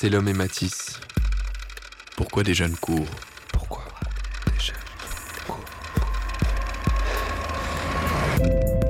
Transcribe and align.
c'est 0.00 0.10
l'homme 0.10 0.28
et 0.28 0.32
Matisse. 0.32 1.00
Pourquoi 2.16 2.44
des 2.44 2.54
jeunes 2.54 2.76
courent 2.76 3.08
Pourquoi 3.52 3.82
des 4.46 4.64
jeunes 4.64 4.76
courent? 5.44 5.58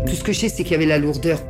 Tout 0.06 0.14
ce 0.14 0.22
que 0.22 0.32
je 0.32 0.40
sais, 0.40 0.48
c'est 0.50 0.64
qu'il 0.64 0.72
y 0.72 0.74
avait 0.74 0.84
la 0.84 0.98
lourdeur. 0.98 1.40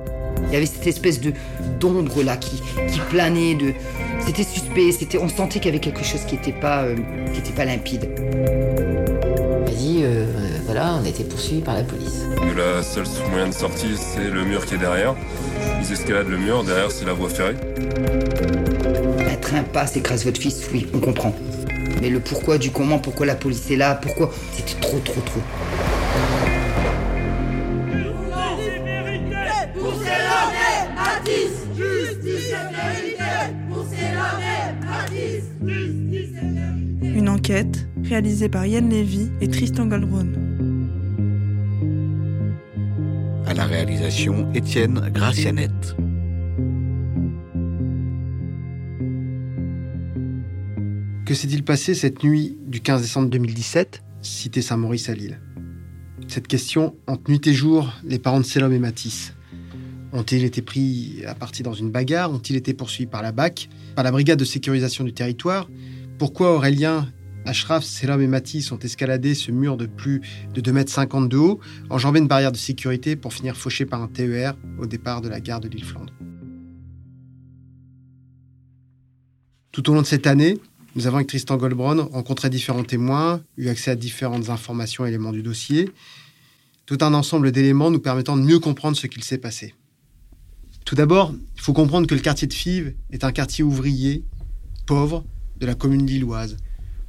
Il 0.47 0.53
y 0.53 0.57
avait 0.57 0.67
cette 0.67 0.87
espèce 0.87 1.21
de 1.21 1.33
d'ombre 1.81 2.23
là 2.23 2.37
qui, 2.37 2.63
qui 2.89 3.01
planait. 3.11 3.57
De... 3.57 3.73
C'était 4.25 4.45
suspect. 4.45 4.93
C'était, 4.93 5.19
on 5.19 5.29
sentait 5.29 5.59
qu'il 5.59 5.67
y 5.67 5.71
avait 5.71 5.81
quelque 5.81 6.05
chose 6.05 6.21
qui 6.25 6.37
n'était 6.37 6.53
pas, 6.53 6.85
euh, 6.85 6.95
qui 7.33 7.41
était 7.41 7.51
pas 7.51 7.65
limpide. 7.65 8.05
Vas-y, 9.67 10.05
euh, 10.05 10.25
voilà, 10.67 11.01
on 11.03 11.05
a 11.05 11.09
été 11.09 11.25
poursuivis 11.25 11.63
par 11.63 11.75
la 11.75 11.83
police. 11.83 12.23
La 12.57 12.85
seule 12.85 13.07
moyen 13.31 13.49
de 13.49 13.55
sortie, 13.55 13.97
c'est 13.97 14.31
le 14.31 14.45
mur 14.45 14.65
qui 14.65 14.77
est 14.77 14.79
derrière. 14.79 15.17
Ils 15.81 15.93
escaladent 15.93 16.29
le 16.29 16.39
mur, 16.39 16.63
derrière, 16.63 16.93
c'est 16.93 17.05
la 17.05 17.13
voie 17.13 17.29
ferrée. 17.29 17.57
Écrase 19.87 20.25
votre 20.25 20.41
fils, 20.41 20.69
oui, 20.73 20.87
on 20.93 20.99
comprend. 20.99 21.33
Mais 22.01 22.11
le 22.11 22.19
pourquoi 22.19 22.59
du 22.59 22.71
comment, 22.71 22.99
pourquoi 22.99 23.27
la 23.27 23.37
police 23.37 23.71
est 23.71 23.77
là, 23.77 23.95
pourquoi, 23.95 24.33
c'était 24.53 24.81
trop, 24.81 24.99
trop, 24.99 25.21
trop. 25.21 25.41
Une 37.03 37.29
enquête 37.29 37.87
réalisée 38.03 38.49
par 38.49 38.67
Yann 38.67 38.89
Lévy 38.89 39.31
et 39.41 39.49
Tristan 39.49 39.87
Goldbrun. 39.87 40.27
À 43.47 43.55
la 43.55 43.65
réalisation, 43.65 44.53
Étienne 44.55 45.09
Gracianette. 45.15 45.95
Que 51.29 51.35
s'est-il 51.35 51.63
passé 51.63 51.93
cette 51.93 52.25
nuit 52.25 52.57
du 52.67 52.81
15 52.81 53.03
décembre 53.03 53.29
2017, 53.29 54.03
cité 54.23 54.63
Saint-Maurice 54.63 55.11
à 55.11 55.15
Lille? 55.15 55.39
Cette 56.27 56.49
question 56.49 56.97
hante 57.07 57.29
nuit 57.29 57.47
et 57.47 57.53
jour 57.53 57.93
les 58.03 58.19
parents 58.19 58.41
de 58.41 58.47
Célom 58.47 58.73
et 58.73 58.79
Matisse. 58.79 59.35
Ont-ils 60.15 60.43
été 60.43 60.63
pris 60.63 61.23
à 61.27 61.35
partie 61.35 61.63
dans 61.63 61.75
une 61.75 61.91
bagarre? 61.91 62.33
Ont-ils 62.33 62.57
été 62.57 62.73
poursuivis 62.73 63.11
par 63.11 63.21
la 63.21 63.33
BAC, 63.33 63.69
par 63.95 64.05
la 64.05 64.11
brigade 64.11 64.39
de 64.39 64.47
sécurisation 64.47 65.05
du 65.05 65.13
territoire? 65.13 65.69
Pourquoi 66.19 66.55
Aurélien, 66.55 67.13
Ashraf, 67.45 67.85
Selam 67.85 68.23
et 68.23 68.27
Matisse 68.27 68.73
ont 68.73 68.79
escaladé 68.79 69.35
ce 69.35 69.51
mur 69.51 69.77
de 69.77 69.85
plus 69.85 70.23
de 70.55 70.63
2,50 70.63 71.25
m 71.25 71.29
de 71.29 71.37
haut, 71.37 71.61
enjambé 71.91 72.21
une 72.21 72.27
barrière 72.27 72.53
de 72.53 72.57
sécurité 72.57 73.17
pour 73.17 73.35
finir 73.35 73.55
fauchés 73.55 73.85
par 73.85 74.01
un 74.01 74.09
TER 74.09 74.57
au 74.79 74.87
départ 74.87 75.21
de 75.21 75.29
la 75.29 75.41
gare 75.41 75.61
de 75.61 75.69
l'île-Flandre 75.69 76.15
Tout 79.73 79.91
au 79.91 79.95
long 79.95 80.01
de 80.01 80.07
cette 80.07 80.27
année, 80.27 80.57
nous 80.95 81.07
avons 81.07 81.17
avec 81.17 81.29
Tristan 81.29 81.57
Goldbron 81.57 82.09
rencontré 82.13 82.51
différents 82.51 82.85
témoins, 82.85 83.43
eu 83.57 83.69
accès 83.69 83.91
à 83.91 83.97
différentes 83.97 84.49
informations 84.51 85.05
et 85.05 85.09
éléments 85.09 85.33
du 85.33 85.43
dossier, 85.43 85.91
tout 86.87 86.99
un 87.03 87.13
ensemble 87.15 87.53
d'éléments 87.53 87.91
nous 87.91 87.99
permettant 87.99 88.37
de 88.37 88.43
mieux 88.43 88.59
comprendre 88.59 88.97
ce 88.97 89.07
qu'il 89.07 89.23
s'est 89.23 89.39
passé. 89.39 89.75
Tout 90.85 90.95
d'abord, 90.95 91.35
il 91.57 91.61
faut 91.61 91.75
comprendre 91.75 92.07
que 92.07 92.15
le 92.15 92.21
quartier 92.21 92.49
de 92.49 92.55
Fives 92.55 92.95
est 93.11 93.25
un 93.25 93.33
quartier 93.33 93.63
ouvrier, 93.63 94.25
pauvre, 94.87 95.25
de 95.59 95.67
la 95.67 95.75
commune 95.75 96.07
lilloise. 96.07 96.57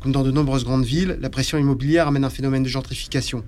Comme 0.02 0.12
dans 0.12 0.24
de 0.24 0.32
nombreuses 0.32 0.66
grandes 0.66 0.86
villes, 0.86 1.18
la 1.22 1.30
pression 1.30 1.58
immobilière 1.58 2.08
amène 2.08 2.26
un 2.26 2.30
phénomène 2.30 2.64
de 2.64 2.68
gentrification. 2.68 3.46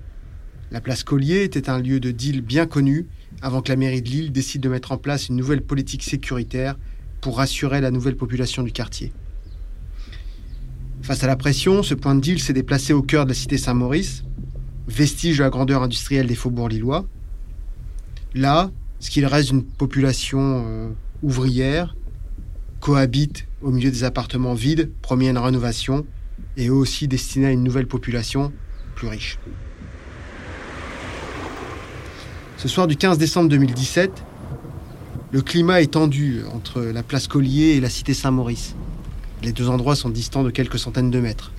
La 0.70 0.80
place 0.80 1.04
Collier 1.04 1.42
était 1.42 1.68
un 1.68 1.78
lieu 1.78 2.00
de 2.00 2.10
deal 2.10 2.40
bien 2.40 2.64
connu 2.64 3.06
avant 3.42 3.60
que 3.60 3.68
la 3.68 3.76
mairie 3.76 4.00
de 4.00 4.08
Lille 4.08 4.32
décide 4.32 4.62
de 4.62 4.70
mettre 4.70 4.92
en 4.92 4.96
place 4.96 5.28
une 5.28 5.36
nouvelle 5.36 5.60
politique 5.60 6.02
sécuritaire 6.02 6.78
pour 7.20 7.36
rassurer 7.36 7.82
la 7.82 7.90
nouvelle 7.90 8.16
population 8.16 8.62
du 8.62 8.72
quartier. 8.72 9.12
Face 11.02 11.24
à 11.24 11.26
la 11.26 11.34
pression, 11.34 11.82
ce 11.82 11.94
point 11.94 12.14
de 12.14 12.20
deal 12.20 12.40
s'est 12.40 12.52
déplacé 12.52 12.92
au 12.92 13.02
cœur 13.02 13.24
de 13.24 13.30
la 13.30 13.34
cité 13.34 13.58
Saint-Maurice, 13.58 14.22
vestige 14.86 15.38
de 15.38 15.42
la 15.42 15.50
grandeur 15.50 15.82
industrielle 15.82 16.28
des 16.28 16.36
faubourgs 16.36 16.68
lillois. 16.68 17.06
Là, 18.34 18.70
ce 19.00 19.10
qu'il 19.10 19.26
reste 19.26 19.48
d'une 19.48 19.64
population 19.64 20.64
euh, 20.64 20.88
ouvrière, 21.24 21.96
cohabite 22.78 23.48
au 23.62 23.72
milieu 23.72 23.90
des 23.90 24.04
appartements 24.04 24.54
vides, 24.54 24.92
promet 25.02 25.28
une 25.28 25.38
rénovation, 25.38 26.06
et 26.56 26.68
eux 26.68 26.74
aussi 26.74 27.08
destinés 27.08 27.46
à 27.46 27.50
une 27.50 27.64
nouvelle 27.64 27.88
population 27.88 28.52
plus 28.94 29.08
riche. 29.08 29.40
Ce 32.58 32.68
soir 32.68 32.86
du 32.86 32.94
15 32.94 33.18
décembre 33.18 33.48
2017, 33.48 34.22
le 35.32 35.42
climat 35.42 35.82
est 35.82 35.94
tendu 35.94 36.42
entre 36.54 36.80
la 36.80 37.02
place 37.02 37.26
Collier 37.26 37.74
et 37.74 37.80
la 37.80 37.88
cité 37.88 38.14
Saint-Maurice. 38.14 38.76
Les 39.42 39.52
deux 39.52 39.68
endroits 39.68 39.96
sont 39.96 40.08
distants 40.08 40.44
de 40.44 40.50
quelques 40.50 40.78
centaines 40.78 41.10
de 41.10 41.18
mètres. 41.18 41.50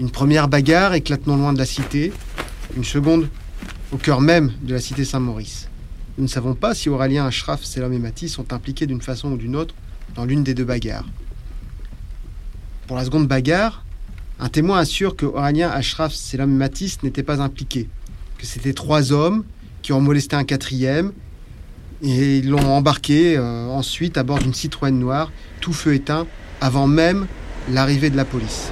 Une 0.00 0.10
première 0.10 0.48
bagarre 0.48 0.94
éclate 0.94 1.26
non 1.26 1.36
loin 1.36 1.52
de 1.52 1.58
la 1.58 1.64
cité, 1.64 2.12
une 2.76 2.82
seconde 2.84 3.28
au 3.92 3.98
cœur 3.98 4.20
même 4.20 4.52
de 4.62 4.74
la 4.74 4.80
cité 4.80 5.04
Saint-Maurice. 5.04 5.68
Nous 6.18 6.24
ne 6.24 6.28
savons 6.28 6.54
pas 6.54 6.74
si 6.74 6.88
Aurélien 6.88 7.24
Ashraf, 7.24 7.62
Selam 7.62 7.92
et 7.92 7.98
Matisse 7.98 8.32
sont 8.32 8.52
impliqués 8.52 8.86
d'une 8.86 9.00
façon 9.00 9.32
ou 9.32 9.36
d'une 9.36 9.54
autre 9.54 9.74
dans 10.16 10.24
l'une 10.24 10.42
des 10.42 10.54
deux 10.54 10.64
bagarres. 10.64 11.06
Pour 12.88 12.96
la 12.96 13.04
seconde 13.04 13.28
bagarre, 13.28 13.84
un 14.40 14.48
témoin 14.48 14.78
assure 14.78 15.14
que 15.14 15.24
Aurélien 15.24 15.70
Ashraf, 15.70 16.12
Selam 16.12 16.50
et 16.50 16.56
Matisse 16.56 17.02
n'étaient 17.04 17.22
pas 17.22 17.40
impliqués, 17.40 17.88
que 18.38 18.46
c'était 18.46 18.72
trois 18.72 19.12
hommes 19.12 19.44
qui 19.82 19.92
ont 19.92 20.00
molesté 20.00 20.34
un 20.34 20.44
quatrième 20.44 21.12
et 22.02 22.38
ils 22.38 22.50
l'ont 22.50 22.66
embarqué 22.66 23.36
euh, 23.36 23.68
ensuite 23.68 24.18
à 24.18 24.24
bord 24.24 24.40
d'une 24.40 24.52
Citroën 24.52 24.90
noire, 24.90 25.30
tout 25.60 25.72
feu 25.72 25.94
éteint, 25.94 26.26
avant 26.60 26.86
même 26.86 27.26
l'arrivée 27.70 28.10
de 28.10 28.16
la 28.16 28.24
police. 28.24 28.70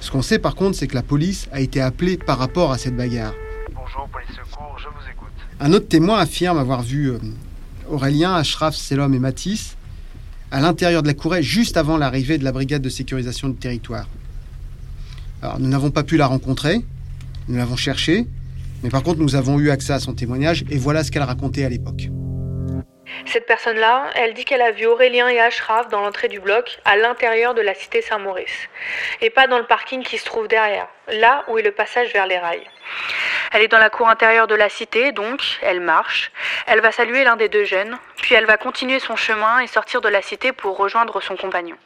Ce 0.00 0.10
qu'on 0.10 0.22
sait 0.22 0.38
par 0.38 0.54
contre, 0.54 0.76
c'est 0.76 0.86
que 0.86 0.94
la 0.94 1.02
police 1.02 1.48
a 1.52 1.60
été 1.60 1.80
appelée 1.80 2.16
par 2.16 2.38
rapport 2.38 2.72
à 2.72 2.78
cette 2.78 2.96
bagarre. 2.96 3.34
Bonjour, 3.74 4.08
police 4.08 4.30
secours, 4.30 4.76
je 4.78 4.88
vous 4.88 5.10
écoute. 5.10 5.32
Un 5.60 5.72
autre 5.72 5.88
témoin 5.88 6.18
affirme 6.18 6.58
avoir 6.58 6.82
vu 6.82 7.10
euh, 7.10 7.18
Aurélien, 7.88 8.34
Ashraf, 8.34 8.74
Selom 8.74 9.14
et 9.14 9.18
Matisse 9.18 9.76
à 10.50 10.60
l'intérieur 10.60 11.02
de 11.02 11.08
la 11.08 11.14
courée 11.14 11.42
juste 11.42 11.76
avant 11.76 11.96
l'arrivée 11.96 12.38
de 12.38 12.44
la 12.44 12.52
brigade 12.52 12.82
de 12.82 12.88
sécurisation 12.88 13.48
du 13.48 13.56
territoire. 13.56 14.08
Alors, 15.42 15.58
nous 15.58 15.68
n'avons 15.68 15.90
pas 15.90 16.04
pu 16.04 16.16
la 16.16 16.26
rencontrer, 16.26 16.84
nous 17.48 17.56
l'avons 17.56 17.76
cherchée, 17.76 18.26
mais 18.82 18.88
par 18.88 19.02
contre, 19.02 19.20
nous 19.20 19.34
avons 19.34 19.58
eu 19.58 19.70
accès 19.70 19.92
à 19.92 20.00
son 20.00 20.14
témoignage 20.14 20.64
et 20.70 20.78
voilà 20.78 21.02
ce 21.02 21.10
qu'elle 21.10 21.22
racontait 21.22 21.64
à 21.64 21.68
l'époque. 21.68 22.08
Cette 23.26 23.46
personne-là, 23.46 24.10
elle 24.14 24.34
dit 24.34 24.44
qu'elle 24.44 24.62
a 24.62 24.70
vu 24.70 24.86
Aurélien 24.86 25.28
et 25.28 25.40
Ashraf 25.40 25.88
dans 25.88 26.00
l'entrée 26.00 26.28
du 26.28 26.40
bloc, 26.40 26.78
à 26.84 26.96
l'intérieur 26.96 27.54
de 27.54 27.62
la 27.62 27.74
cité 27.74 28.02
Saint-Maurice, 28.02 28.68
et 29.20 29.30
pas 29.30 29.46
dans 29.46 29.58
le 29.58 29.66
parking 29.66 30.02
qui 30.02 30.18
se 30.18 30.24
trouve 30.24 30.46
derrière, 30.46 30.86
là 31.08 31.44
où 31.48 31.58
est 31.58 31.62
le 31.62 31.72
passage 31.72 32.12
vers 32.12 32.26
les 32.26 32.38
rails. 32.38 32.68
Elle 33.52 33.62
est 33.62 33.68
dans 33.68 33.78
la 33.78 33.90
cour 33.90 34.08
intérieure 34.08 34.46
de 34.46 34.54
la 34.54 34.68
cité, 34.68 35.12
donc 35.12 35.40
elle 35.62 35.80
marche, 35.80 36.32
elle 36.66 36.80
va 36.80 36.92
saluer 36.92 37.24
l'un 37.24 37.36
des 37.36 37.48
deux 37.48 37.64
jeunes, 37.64 37.98
puis 38.16 38.34
elle 38.34 38.46
va 38.46 38.56
continuer 38.56 39.00
son 39.00 39.16
chemin 39.16 39.60
et 39.60 39.66
sortir 39.66 40.00
de 40.00 40.08
la 40.08 40.22
cité 40.22 40.52
pour 40.52 40.76
rejoindre 40.76 41.20
son 41.20 41.36
compagnon. 41.36 41.76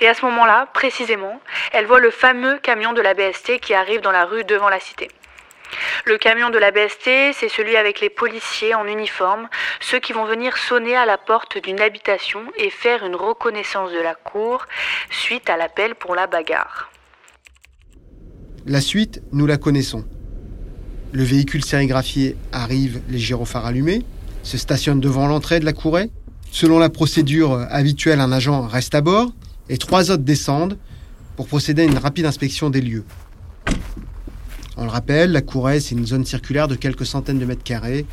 Et 0.00 0.08
à 0.08 0.14
ce 0.14 0.24
moment-là, 0.24 0.68
précisément, 0.72 1.40
elle 1.72 1.86
voit 1.86 2.00
le 2.00 2.10
fameux 2.10 2.58
camion 2.58 2.92
de 2.92 3.02
la 3.02 3.14
BST 3.14 3.58
qui 3.60 3.74
arrive 3.74 4.00
dans 4.00 4.12
la 4.12 4.24
rue 4.24 4.44
devant 4.44 4.68
la 4.68 4.80
cité. 4.80 5.08
Le 6.04 6.18
camion 6.18 6.50
de 6.50 6.58
la 6.58 6.70
BST, 6.70 7.34
c'est 7.34 7.48
celui 7.48 7.76
avec 7.76 8.00
les 8.00 8.10
policiers 8.10 8.74
en 8.74 8.86
uniforme, 8.86 9.48
ceux 9.80 10.00
qui 10.00 10.12
vont 10.12 10.24
venir 10.24 10.56
sonner 10.56 10.96
à 10.96 11.06
la 11.06 11.18
porte 11.18 11.58
d'une 11.62 11.80
habitation 11.80 12.40
et 12.56 12.70
faire 12.70 13.04
une 13.04 13.16
reconnaissance 13.16 13.92
de 13.92 14.00
la 14.00 14.14
cour 14.14 14.66
suite 15.10 15.48
à 15.48 15.56
l'appel 15.56 15.94
pour 15.94 16.14
la 16.14 16.26
bagarre. 16.26 16.90
La 18.66 18.80
suite, 18.80 19.22
nous 19.32 19.46
la 19.46 19.56
connaissons. 19.56 20.04
Le 21.12 21.24
véhicule 21.24 21.64
sérigraphié 21.64 22.36
arrive, 22.52 23.02
les 23.08 23.18
gyrophares 23.18 23.66
allumés, 23.66 24.02
se 24.42 24.56
stationne 24.56 25.00
devant 25.00 25.26
l'entrée 25.26 25.60
de 25.60 25.64
la 25.64 25.72
courée. 25.72 26.10
Selon 26.50 26.78
la 26.78 26.88
procédure 26.88 27.66
habituelle, 27.70 28.20
un 28.20 28.32
agent 28.32 28.66
reste 28.66 28.94
à 28.94 29.00
bord 29.00 29.32
et 29.68 29.78
trois 29.78 30.10
autres 30.10 30.22
descendent 30.22 30.78
pour 31.36 31.48
procéder 31.48 31.82
à 31.82 31.84
une 31.86 31.98
rapide 31.98 32.26
inspection 32.26 32.70
des 32.70 32.80
lieux. 32.80 33.04
On 34.76 34.84
le 34.84 34.90
rappelle, 34.90 35.32
la 35.32 35.42
courée, 35.42 35.80
c'est 35.80 35.94
une 35.94 36.06
zone 36.06 36.24
circulaire 36.24 36.66
de 36.66 36.74
quelques 36.74 37.04
centaines 37.04 37.38
de 37.38 37.44
mètres 37.44 37.62
carrés, 37.62 38.06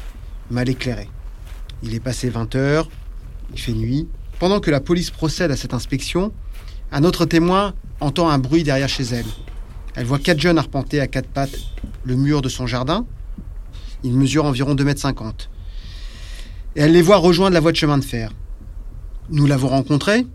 mal 0.52 0.68
éclairée. 0.68 1.10
Il 1.84 1.94
est 1.94 2.02
passé 2.02 2.30
20 2.30 2.56
heures, 2.56 2.90
il 3.54 3.60
fait 3.60 3.72
nuit. 3.72 4.08
Pendant 4.40 4.60
que 4.60 4.70
la 4.70 4.82
police 4.82 5.10
procède 5.10 5.52
à 5.52 5.56
cette 5.56 5.74
inspection, 5.74 6.34
un 6.92 7.04
autre 7.04 7.26
témoin 7.26 7.74
entend 8.02 8.30
un 8.30 8.40
bruit 8.40 8.64
derrière 8.64 8.90
chez 8.90 9.04
elle. 9.04 9.26
Elle 9.96 10.06
voit 10.06 10.20
quatre 10.20 10.40
jeunes 10.40 10.58
arpenter 10.58 11.00
à 11.00 11.08
quatre 11.08 11.30
pattes 11.30 11.58
le 12.04 12.16
mur 12.16 12.42
de 12.42 12.50
son 12.50 12.68
jardin. 12.68 13.06
Ils 14.04 14.18
mesurent 14.18 14.46
environ 14.46 14.76
2,50 14.76 15.22
m. 15.22 15.32
Et 16.76 16.82
elle 16.82 16.92
les 16.92 17.02
voit 17.02 17.18
rejoindre 17.18 17.54
la 17.54 17.60
voie 17.60 17.72
de 17.72 17.78
chemin 17.78 17.98
de 17.98 18.04
fer. 18.04 18.32
Nous 19.30 19.46
l'avons 19.46 19.68
rencontrée. 19.70 20.26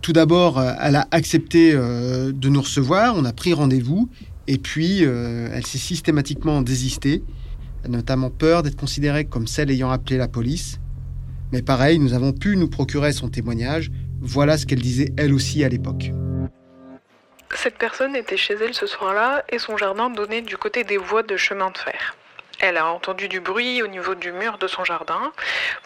Tout 0.00 0.12
d'abord, 0.12 0.58
euh, 0.58 0.72
elle 0.80 0.96
a 0.96 1.08
accepté 1.10 1.72
euh, 1.74 2.32
de 2.32 2.48
nous 2.48 2.60
recevoir. 2.60 3.14
On 3.16 3.24
a 3.24 3.32
pris 3.32 3.52
rendez-vous 3.52 4.08
et 4.52 4.58
puis, 4.58 5.06
euh, 5.06 5.48
elle 5.54 5.64
s'est 5.64 5.78
systématiquement 5.78 6.60
désistée. 6.60 7.22
Notamment 7.88 8.28
peur 8.28 8.62
d'être 8.62 8.76
considérée 8.76 9.24
comme 9.24 9.46
celle 9.46 9.70
ayant 9.70 9.90
appelé 9.90 10.18
la 10.18 10.28
police. 10.28 10.78
Mais 11.52 11.62
pareil, 11.62 11.98
nous 11.98 12.12
avons 12.12 12.34
pu 12.34 12.58
nous 12.58 12.68
procurer 12.68 13.14
son 13.14 13.30
témoignage. 13.30 13.90
Voilà 14.20 14.58
ce 14.58 14.66
qu'elle 14.66 14.82
disait 14.82 15.08
elle 15.16 15.32
aussi 15.32 15.64
à 15.64 15.70
l'époque. 15.70 16.10
Cette 17.54 17.78
personne 17.78 18.14
était 18.14 18.36
chez 18.36 18.52
elle 18.52 18.74
ce 18.74 18.86
soir-là 18.86 19.42
et 19.48 19.58
son 19.58 19.78
jardin 19.78 20.10
donnait 20.10 20.42
du 20.42 20.58
côté 20.58 20.84
des 20.84 20.98
voies 20.98 21.22
de 21.22 21.38
chemin 21.38 21.70
de 21.70 21.78
fer. 21.78 22.14
Elle 22.60 22.76
a 22.76 22.92
entendu 22.92 23.28
du 23.28 23.40
bruit 23.40 23.82
au 23.82 23.86
niveau 23.86 24.14
du 24.14 24.32
mur 24.32 24.58
de 24.58 24.66
son 24.66 24.84
jardin, 24.84 25.32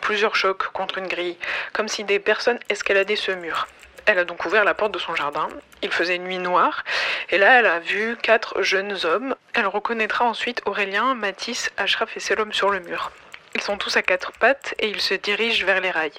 plusieurs 0.03 0.35
chocs 0.35 0.73
contre 0.73 0.99
une 0.99 1.07
grille, 1.07 1.37
comme 1.73 1.87
si 1.87 2.03
des 2.03 2.19
personnes 2.19 2.59
escaladaient 2.69 3.15
ce 3.15 3.31
mur. 3.31 3.69
Elle 4.07 4.21
a 4.21 4.25
donc 4.25 4.45
ouvert 4.45 4.65
la 4.65 4.75
porte 4.75 4.93
de 4.93 5.01
son 5.01 5.17
jardin. 5.17 5.49
Il 5.83 5.91
faisait 5.91 6.19
nuit 6.19 6.39
noire. 6.39 6.85
Et 7.31 7.39
là, 7.39 7.59
elle 7.59 7.67
a 7.67 7.81
vu 7.81 8.17
quatre 8.23 8.63
jeunes 8.63 8.97
hommes. 9.05 9.35
Elle 9.53 9.67
reconnaîtra 9.67 10.25
ensuite 10.25 10.63
Aurélien, 10.65 11.15
Matisse, 11.15 11.73
Ashraf 11.77 12.17
et 12.17 12.21
Selom 12.21 12.53
sur 12.53 12.71
le 12.71 12.79
mur. 12.79 13.11
Ils 13.57 13.63
sont 13.63 13.79
tous 13.79 13.97
à 13.97 14.03
quatre 14.03 14.33
pattes 14.33 14.75
et 14.79 14.89
ils 14.89 15.01
se 15.01 15.15
dirigent 15.15 15.67
vers 15.67 15.81
les 15.81 15.91
rails. 15.91 16.13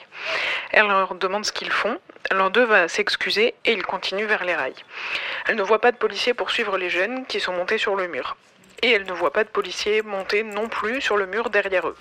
Elle 0.72 0.88
leur 0.88 1.16
demande 1.16 1.46
ce 1.46 1.54
qu'ils 1.54 1.72
font. 1.72 1.98
L'un 2.32 2.50
d'eux 2.50 2.66
va 2.66 2.90
s'excuser 2.90 3.56
et 3.64 3.72
ils 3.72 3.86
continuent 3.86 4.26
vers 4.26 4.44
les 4.44 4.56
rails. 4.56 4.84
Elle 5.48 5.56
ne 5.56 5.64
voit 5.64 5.80
pas 5.80 5.94
de 5.94 5.98
policiers 5.98 6.34
poursuivre 6.34 6.78
les 6.78 6.90
jeunes 6.90 7.26
qui 7.26 7.40
sont 7.40 7.54
montés 7.54 7.78
sur 7.78 7.96
le 7.96 8.08
mur. 8.08 8.36
Et 8.82 8.92
elle 8.92 9.06
ne 9.06 9.14
voit 9.14 9.32
pas 9.32 9.46
de 9.46 9.50
policiers 9.50 10.02
monter 10.02 10.44
non 10.44 10.68
plus 10.68 11.00
sur 11.00 11.16
le 11.16 11.26
mur 11.26 11.50
derrière 11.50 11.88
eux. 11.88 11.98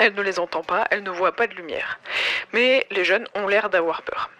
Elle 0.00 0.14
ne 0.14 0.22
les 0.22 0.40
entend 0.40 0.62
pas, 0.62 0.86
elle 0.90 1.02
ne 1.02 1.10
voit 1.10 1.32
pas 1.32 1.46
de 1.46 1.54
lumière. 1.54 2.00
Mais 2.52 2.86
les 2.90 3.04
jeunes 3.04 3.28
ont 3.34 3.46
l'air 3.46 3.70
d'avoir 3.70 4.02
peur. 4.02 4.30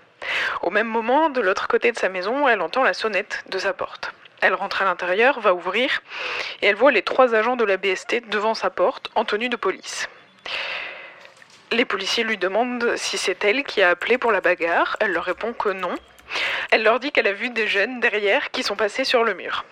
Au 0.63 0.71
même 0.71 0.87
moment, 0.87 1.31
de 1.31 1.41
l'autre 1.41 1.69
côté 1.69 1.93
de 1.93 1.99
sa 1.99 2.09
maison, 2.09 2.49
elle 2.49 2.61
entend 2.61 2.83
la 2.83 2.95
sonnette 2.95 3.45
de 3.49 3.59
sa 3.59 3.73
porte. 3.73 4.13
Elle 4.41 4.55
rentre 4.55 4.83
à 4.83 4.85
l'intérieur, 4.85 5.41
va 5.41 5.55
ouvrir, 5.55 6.03
et 6.63 6.67
elle 6.67 6.75
voit 6.75 6.93
les 6.93 7.03
trois 7.03 7.35
agents 7.35 7.57
de 7.57 7.65
la 7.65 7.77
BST 7.77 8.29
devant 8.29 8.55
sa 8.55 8.71
porte 8.71 9.11
en 9.15 9.25
tenue 9.25 9.49
de 9.49 9.57
police. 9.57 10.09
Les 11.73 11.85
policiers 11.85 12.25
lui 12.25 12.37
demandent 12.37 12.97
si 12.97 13.17
c'est 13.17 13.45
elle 13.45 13.63
qui 13.65 13.83
a 13.83 13.91
appelé 13.91 14.19
pour 14.19 14.33
la 14.33 14.41
bagarre. 14.41 14.97
Elle 14.99 15.13
leur 15.13 15.25
répond 15.25 15.53
que 15.53 15.69
non. 15.69 15.95
Elle 16.73 16.83
leur 16.83 16.99
dit 16.99 17.13
qu'elle 17.13 17.29
a 17.29 17.33
vu 17.33 17.51
des 17.51 17.69
jeunes 17.69 18.01
derrière 18.01 18.51
qui 18.51 18.63
sont 18.63 18.77
passés 18.77 19.05
sur 19.05 19.23
le 19.23 19.35
mur. 19.35 19.65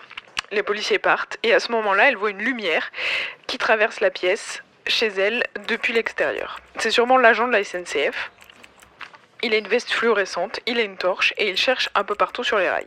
Les 0.51 0.63
policiers 0.63 0.99
partent 0.99 1.37
et 1.43 1.53
à 1.53 1.59
ce 1.59 1.71
moment-là, 1.73 2.09
elle 2.09 2.15
voit 2.15 2.29
une 2.29 2.41
lumière 2.41 2.89
qui 3.47 3.57
traverse 3.57 3.99
la 3.99 4.11
pièce 4.11 4.63
chez 4.87 5.07
elle 5.07 5.43
depuis 5.67 5.93
l'extérieur. 5.93 6.59
C'est 6.77 6.91
sûrement 6.91 7.17
l'agent 7.17 7.47
de 7.47 7.51
la 7.51 7.63
SNCF. 7.63 8.31
Il 9.41 9.53
a 9.53 9.57
une 9.57 9.67
veste 9.67 9.89
fluorescente, 9.89 10.59
il 10.67 10.77
a 10.77 10.83
une 10.83 10.97
torche 10.97 11.33
et 11.37 11.49
il 11.49 11.55
cherche 11.55 11.89
un 11.95 12.03
peu 12.03 12.15
partout 12.15 12.43
sur 12.43 12.57
les 12.57 12.69
rails. 12.69 12.85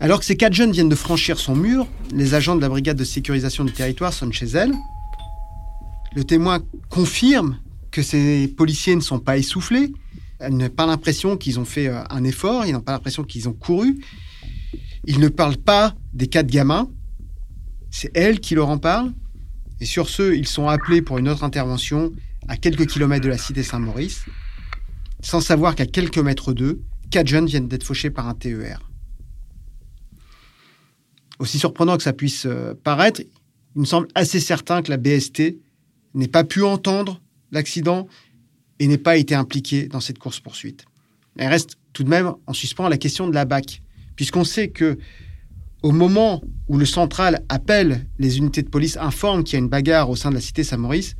Alors 0.00 0.20
que 0.20 0.26
ces 0.26 0.36
quatre 0.36 0.52
jeunes 0.52 0.72
viennent 0.72 0.90
de 0.90 0.94
franchir 0.94 1.38
son 1.38 1.56
mur, 1.56 1.86
les 2.12 2.34
agents 2.34 2.54
de 2.54 2.60
la 2.60 2.68
brigade 2.68 2.98
de 2.98 3.04
sécurisation 3.04 3.64
du 3.64 3.72
territoire 3.72 4.12
sont 4.12 4.30
chez 4.30 4.46
elle. 4.46 4.72
Le 6.14 6.24
témoin 6.24 6.60
confirme 6.90 7.58
que 7.90 8.02
ces 8.02 8.48
policiers 8.48 8.94
ne 8.94 9.00
sont 9.00 9.18
pas 9.18 9.38
essoufflés. 9.38 9.92
Elle 10.38 10.58
n'a 10.58 10.68
pas 10.68 10.84
l'impression 10.84 11.38
qu'ils 11.38 11.58
ont 11.58 11.64
fait 11.64 11.88
euh, 11.88 12.02
un 12.10 12.24
effort, 12.24 12.66
ils 12.66 12.72
n'ont 12.72 12.82
pas 12.82 12.92
l'impression 12.92 13.24
qu'ils 13.24 13.48
ont 13.48 13.54
couru. 13.54 14.04
Ils 15.06 15.18
ne 15.20 15.28
parlent 15.28 15.56
pas 15.56 15.94
des 16.12 16.26
quatre 16.26 16.48
gamins. 16.48 16.90
C'est 17.90 18.10
elle 18.14 18.40
qui 18.40 18.54
leur 18.54 18.68
en 18.68 18.76
parle. 18.76 19.14
Et 19.80 19.86
sur 19.86 20.10
ce, 20.10 20.34
ils 20.34 20.46
sont 20.46 20.68
appelés 20.68 21.00
pour 21.00 21.16
une 21.16 21.28
autre 21.28 21.42
intervention 21.42 22.12
à 22.48 22.56
quelques 22.56 22.86
kilomètres 22.86 23.24
de 23.24 23.30
la 23.30 23.38
cité 23.38 23.62
Saint-Maurice, 23.62 24.24
sans 25.20 25.40
savoir 25.40 25.74
qu'à 25.74 25.86
quelques 25.86 26.18
mètres 26.18 26.52
d'eux, 26.52 26.82
quatre 27.10 27.26
jeunes 27.26 27.46
viennent 27.46 27.68
d'être 27.68 27.84
fauchés 27.84 28.10
par 28.10 28.28
un 28.28 28.34
TER. 28.34 28.90
Aussi 31.38 31.58
surprenant 31.58 31.96
que 31.96 32.02
ça 32.02 32.12
puisse 32.12 32.46
euh, 32.46 32.74
paraître, 32.82 33.20
il 33.74 33.80
me 33.80 33.84
semble 33.84 34.08
assez 34.14 34.40
certain 34.40 34.82
que 34.82 34.90
la 34.90 34.96
BST 34.96 35.58
n'ait 36.14 36.28
pas 36.28 36.44
pu 36.44 36.62
entendre 36.62 37.20
l'accident 37.52 38.08
et 38.78 38.86
n'ait 38.86 38.98
pas 38.98 39.16
été 39.16 39.34
impliquée 39.34 39.86
dans 39.88 40.00
cette 40.00 40.18
course-poursuite. 40.18 40.84
Elle 41.36 41.48
reste 41.48 41.76
tout 41.92 42.04
de 42.04 42.08
même 42.08 42.32
en 42.46 42.52
suspens 42.52 42.88
la 42.88 42.96
question 42.96 43.28
de 43.28 43.34
la 43.34 43.44
BAC, 43.44 43.82
puisqu'on 44.16 44.44
sait 44.44 44.68
que 44.68 44.98
au 45.82 45.92
moment 45.92 46.42
où 46.68 46.78
le 46.78 46.86
central 46.86 47.44
appelle 47.48 48.06
les 48.18 48.38
unités 48.38 48.62
de 48.62 48.68
police, 48.68 48.96
informe 48.96 49.44
qu'il 49.44 49.54
y 49.54 49.56
a 49.56 49.58
une 49.60 49.68
bagarre 49.68 50.08
au 50.10 50.16
sein 50.16 50.30
de 50.30 50.34
la 50.34 50.40
cité 50.40 50.64
Saint-Maurice, 50.64 51.16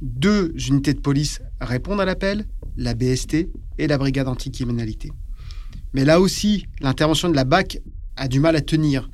deux 0.00 0.52
unités 0.68 0.94
de 0.94 1.00
police 1.00 1.40
répondent 1.60 2.00
à 2.00 2.04
l'appel, 2.04 2.46
la 2.76 2.94
BST 2.94 3.48
et 3.78 3.86
la 3.86 3.98
brigade 3.98 4.28
anti-criminalité. 4.28 5.10
Mais 5.92 6.04
là 6.04 6.20
aussi, 6.20 6.66
l'intervention 6.80 7.28
de 7.28 7.36
la 7.36 7.44
BAC 7.44 7.78
a 8.16 8.28
du 8.28 8.40
mal 8.40 8.56
à 8.56 8.60
tenir. 8.60 9.08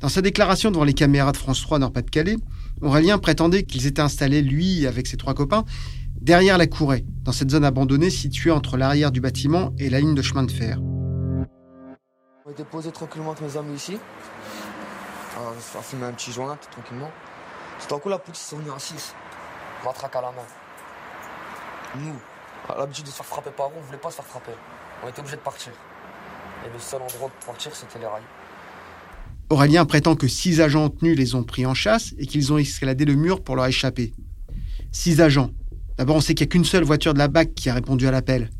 Dans 0.00 0.08
sa 0.08 0.20
déclaration 0.20 0.70
devant 0.70 0.84
les 0.84 0.92
caméras 0.92 1.32
de 1.32 1.36
France 1.36 1.62
3 1.62 1.78
Nord-Pas-de-Calais, 1.78 2.36
Aurélien 2.82 3.18
prétendait 3.18 3.62
qu'ils 3.62 3.86
étaient 3.86 4.02
installés, 4.02 4.42
lui, 4.42 4.86
avec 4.86 5.06
ses 5.06 5.16
trois 5.16 5.34
copains, 5.34 5.64
derrière 6.20 6.58
la 6.58 6.66
courée, 6.66 7.04
dans 7.22 7.32
cette 7.32 7.50
zone 7.50 7.64
abandonnée 7.64 8.10
située 8.10 8.50
entre 8.50 8.76
l'arrière 8.76 9.10
du 9.10 9.20
bâtiment 9.20 9.72
et 9.78 9.88
la 9.88 10.00
ligne 10.00 10.14
de 10.14 10.22
chemin 10.22 10.42
de 10.42 10.50
fer. 10.50 10.78
On 12.44 12.90
tranquillement 12.90 13.34
mes 13.40 13.56
amis 13.56 13.76
ici. 13.76 13.96
On 15.38 16.04
un 16.04 16.12
petit 16.12 16.32
joint, 16.32 16.56
tranquillement. 16.70 17.10
Tout 17.88 17.94
à 17.94 18.78
6. 18.78 19.14
Matraque 19.84 20.16
à 20.16 20.20
la 20.20 20.32
main. 20.32 20.46
Nous, 21.98 22.14
à 22.68 22.78
l'habitude 22.78 23.04
de 23.04 23.10
se 23.10 23.16
faire 23.16 23.26
frapper 23.26 23.50
par 23.50 23.68
où, 23.68 23.72
on 23.78 23.82
voulait 23.82 23.98
pas 23.98 24.10
se 24.10 24.16
faire 24.16 24.24
frapper. 24.24 24.52
On 25.04 25.08
était 25.08 25.20
obligé 25.20 25.36
de 25.36 25.42
partir. 25.42 25.72
Et 26.66 26.72
le 26.72 26.78
seul 26.78 27.00
endroit 27.02 27.28
de 27.28 27.46
partir, 27.46 27.74
c'était 27.74 27.98
les 27.98 28.06
rails. 28.06 28.22
Aurélien 29.48 29.84
prétend 29.84 30.16
que 30.16 30.26
six 30.26 30.60
agents 30.60 30.84
en 30.84 30.90
tenue 30.90 31.14
les 31.14 31.34
ont 31.36 31.44
pris 31.44 31.66
en 31.66 31.74
chasse 31.74 32.14
et 32.18 32.26
qu'ils 32.26 32.52
ont 32.52 32.58
escaladé 32.58 33.04
le 33.04 33.14
mur 33.14 33.44
pour 33.44 33.54
leur 33.54 33.66
échapper. 33.66 34.12
Six 34.90 35.20
agents. 35.20 35.50
D'abord, 35.96 36.16
on 36.16 36.20
sait 36.20 36.34
qu'il 36.34 36.44
n'y 36.46 36.50
a 36.50 36.52
qu'une 36.52 36.64
seule 36.64 36.84
voiture 36.84 37.14
de 37.14 37.18
la 37.18 37.28
BAC 37.28 37.54
qui 37.54 37.70
a 37.70 37.74
répondu 37.74 38.08
à 38.08 38.10
l'appel. 38.10 38.50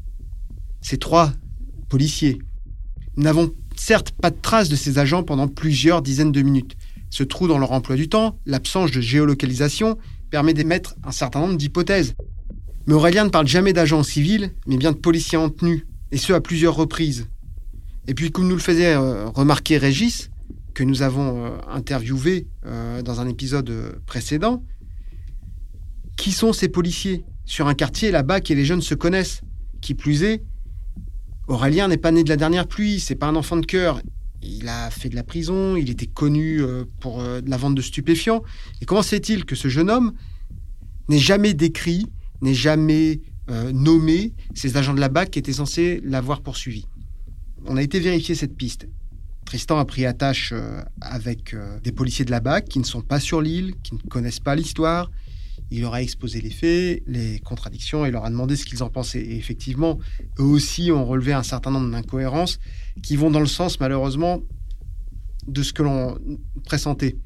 C'est 0.80 1.00
trois 1.00 1.32
policiers. 1.88 2.38
Nous 3.16 3.24
n'avons 3.24 3.50
certes 3.76 4.12
pas 4.12 4.30
de 4.30 4.40
traces 4.40 4.68
de 4.68 4.76
ces 4.76 4.98
agents 4.98 5.22
pendant 5.22 5.48
plusieurs 5.48 6.02
dizaines 6.02 6.32
de 6.32 6.42
minutes. 6.42 6.76
Ce 7.10 7.24
trou 7.24 7.48
dans 7.48 7.58
leur 7.58 7.72
emploi 7.72 7.96
du 7.96 8.08
temps, 8.08 8.38
l'absence 8.46 8.90
de 8.90 9.00
géolocalisation, 9.00 9.98
permet 10.30 10.54
d'émettre 10.54 10.94
un 11.04 11.12
certain 11.12 11.40
nombre 11.40 11.56
d'hypothèses. 11.56 12.14
Mais 12.86 12.94
Aurélien 12.94 13.24
ne 13.24 13.30
parle 13.30 13.46
jamais 13.46 13.72
d'agents 13.72 14.02
civils, 14.02 14.52
mais 14.66 14.76
bien 14.76 14.92
de 14.92 14.96
policiers 14.96 15.38
en 15.38 15.48
tenue, 15.48 15.86
et 16.12 16.18
ce 16.18 16.32
à 16.32 16.40
plusieurs 16.40 16.76
reprises. 16.76 17.26
Et 18.06 18.14
puis, 18.14 18.30
comme 18.30 18.46
nous 18.46 18.54
le 18.54 18.60
faisait 18.60 18.94
euh, 18.94 19.28
remarquer 19.28 19.78
Régis, 19.78 20.30
que 20.74 20.84
nous 20.84 21.02
avons 21.02 21.46
euh, 21.46 21.50
interviewé 21.68 22.46
euh, 22.64 23.02
dans 23.02 23.20
un 23.20 23.28
épisode 23.28 24.00
précédent, 24.06 24.62
qui 26.16 26.32
sont 26.32 26.52
ces 26.52 26.68
policiers? 26.68 27.24
Sur 27.44 27.68
un 27.68 27.74
quartier 27.74 28.10
là-bas, 28.10 28.40
que 28.40 28.52
les 28.54 28.64
jeunes 28.64 28.82
se 28.82 28.94
connaissent. 28.94 29.40
Qui 29.80 29.94
plus 29.94 30.24
est, 30.24 30.42
Aurélien 31.48 31.86
n'est 31.86 31.96
pas 31.96 32.10
né 32.10 32.24
de 32.24 32.28
la 32.28 32.36
dernière 32.36 32.66
pluie, 32.66 32.98
c'est 32.98 33.14
pas 33.14 33.26
un 33.26 33.36
enfant 33.36 33.56
de 33.56 33.66
cœur. 33.66 34.00
Il 34.48 34.68
a 34.68 34.90
fait 34.90 35.08
de 35.08 35.16
la 35.16 35.24
prison, 35.24 35.76
il 35.76 35.90
était 35.90 36.06
connu 36.06 36.62
pour 37.00 37.20
la 37.22 37.56
vente 37.56 37.74
de 37.74 37.82
stupéfiants. 37.82 38.42
Et 38.80 38.84
comment 38.84 39.02
sait 39.02 39.18
il 39.18 39.44
que 39.44 39.56
ce 39.56 39.68
jeune 39.68 39.90
homme 39.90 40.12
n'est 41.08 41.18
jamais 41.18 41.52
décrit, 41.52 42.06
n'est 42.40 42.54
jamais 42.54 43.20
nommé 43.72 44.34
ces 44.54 44.76
agents 44.76 44.94
de 44.94 45.00
la 45.00 45.08
BAC 45.08 45.30
qui 45.30 45.38
étaient 45.38 45.52
censés 45.52 46.00
l'avoir 46.04 46.42
poursuivi? 46.42 46.86
On 47.66 47.76
a 47.76 47.82
été 47.82 47.98
vérifier 47.98 48.34
cette 48.34 48.56
piste. 48.56 48.86
Tristan 49.44 49.78
a 49.78 49.84
pris 49.84 50.06
attache 50.06 50.54
avec 51.00 51.54
des 51.82 51.92
policiers 51.92 52.24
de 52.24 52.30
la 52.30 52.40
BAC 52.40 52.68
qui 52.68 52.78
ne 52.78 52.84
sont 52.84 53.02
pas 53.02 53.20
sur 53.20 53.40
l'île, 53.40 53.74
qui 53.82 53.94
ne 53.94 54.00
connaissent 54.08 54.40
pas 54.40 54.54
l'histoire. 54.54 55.10
Il 55.70 55.80
leur 55.80 55.94
a 55.94 56.02
exposé 56.02 56.40
les 56.40 56.50
faits, 56.50 57.02
les 57.06 57.40
contradictions 57.40 58.06
et 58.06 58.10
leur 58.10 58.24
a 58.24 58.30
demandé 58.30 58.56
ce 58.56 58.64
qu'ils 58.64 58.82
en 58.82 58.88
pensaient. 58.88 59.20
Et 59.20 59.36
effectivement, 59.36 59.98
eux 60.38 60.44
aussi 60.44 60.92
ont 60.92 61.04
relevé 61.04 61.32
un 61.32 61.42
certain 61.42 61.70
nombre 61.70 61.90
d'incohérences 61.90 62.58
qui 63.02 63.16
vont 63.16 63.30
dans 63.30 63.40
le 63.40 63.46
sens, 63.46 63.80
malheureusement, 63.80 64.42
de 65.48 65.62
ce 65.62 65.72
que 65.72 65.82
l'on 65.82 66.18
pressentait. 66.64 67.16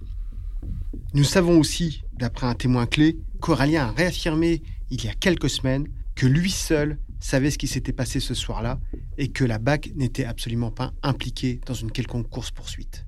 Nous 1.15 1.25
savons 1.25 1.59
aussi, 1.59 2.03
d'après 2.15 2.47
un 2.47 2.55
témoin 2.55 2.87
clé, 2.87 3.19
qu'Aurélien 3.41 3.89
a 3.89 3.93
réaffirmé 3.93 4.63
il 4.91 5.05
y 5.05 5.09
a 5.09 5.15
quelques 5.15 5.51
semaines 5.51 5.89
que 6.15 6.27
lui 6.27 6.51
seul 6.51 6.99
savait 7.21 7.51
ce 7.51 7.59
qui 7.59 7.67
s'était 7.67 7.93
passé 7.93 8.21
ce 8.21 8.35
soir-là 8.35 8.81
et 9.19 9.29
que 9.29 9.45
la 9.45 9.59
BAC 9.59 9.93
n'était 9.95 10.25
absolument 10.25 10.71
pas 10.71 10.93
impliquée 11.03 11.61
dans 11.67 11.75
une 11.75 11.93
quelconque 11.93 12.29
course-poursuite. 12.29 13.05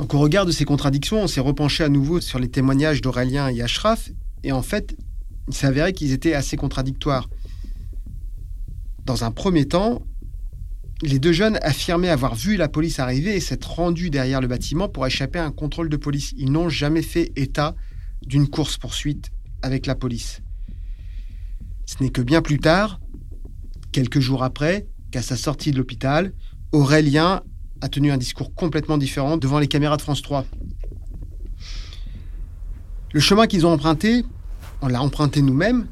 Donc 0.00 0.14
au 0.14 0.18
regard 0.18 0.46
de 0.46 0.50
ces 0.50 0.64
contradictions, 0.64 1.22
on 1.22 1.26
s'est 1.26 1.42
repenché 1.42 1.84
à 1.84 1.90
nouveau 1.90 2.22
sur 2.22 2.38
les 2.38 2.48
témoignages 2.48 3.02
d'Aurélien 3.02 3.48
et 3.48 3.60
Ashraf, 3.60 4.10
et 4.42 4.50
en 4.50 4.62
fait, 4.62 4.96
il 5.46 5.54
s'avérait 5.54 5.92
qu'ils 5.92 6.12
étaient 6.12 6.32
assez 6.32 6.56
contradictoires. 6.56 7.28
Dans 9.04 9.24
un 9.24 9.30
premier 9.30 9.66
temps, 9.66 10.00
les 11.02 11.18
deux 11.18 11.32
jeunes 11.32 11.58
affirmaient 11.60 12.08
avoir 12.08 12.34
vu 12.34 12.56
la 12.56 12.66
police 12.66 12.98
arriver 12.98 13.36
et 13.36 13.40
s'être 13.40 13.70
rendus 13.70 14.08
derrière 14.08 14.40
le 14.40 14.46
bâtiment 14.46 14.88
pour 14.88 15.06
échapper 15.06 15.38
à 15.38 15.44
un 15.44 15.52
contrôle 15.52 15.90
de 15.90 15.98
police. 15.98 16.32
Ils 16.38 16.50
n'ont 16.50 16.70
jamais 16.70 17.02
fait 17.02 17.30
état 17.36 17.76
d'une 18.22 18.48
course-poursuite 18.48 19.30
avec 19.60 19.84
la 19.84 19.96
police. 19.96 20.40
Ce 21.84 22.02
n'est 22.02 22.08
que 22.08 22.22
bien 22.22 22.40
plus 22.40 22.58
tard, 22.58 23.00
quelques 23.92 24.20
jours 24.20 24.44
après, 24.44 24.86
qu'à 25.10 25.20
sa 25.20 25.36
sortie 25.36 25.72
de 25.72 25.76
l'hôpital, 25.76 26.32
Aurélien 26.72 27.42
a 27.80 27.88
tenu 27.88 28.10
un 28.10 28.16
discours 28.16 28.54
complètement 28.54 28.98
différent 28.98 29.36
devant 29.36 29.58
les 29.58 29.68
caméras 29.68 29.96
de 29.96 30.02
France 30.02 30.22
3. 30.22 30.44
Le 33.12 33.20
chemin 33.20 33.46
qu'ils 33.46 33.66
ont 33.66 33.72
emprunté, 33.72 34.24
on 34.82 34.88
l'a 34.88 35.02
emprunté 35.02 35.42
nous-mêmes. 35.42 35.86